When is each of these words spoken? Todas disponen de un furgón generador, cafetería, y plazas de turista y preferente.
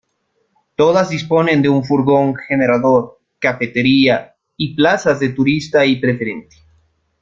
Todas 0.75 1.09
disponen 1.11 1.61
de 1.61 1.69
un 1.69 1.83
furgón 1.83 2.33
generador, 2.35 3.19
cafetería, 3.37 4.33
y 4.57 4.73
plazas 4.75 5.19
de 5.19 5.29
turista 5.29 5.85
y 5.85 5.97
preferente. 5.97 6.55